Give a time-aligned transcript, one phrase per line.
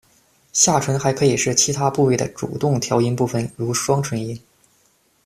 [0.51, 4.41] 下唇还可以是其他部位的主动调音部位，如双唇音。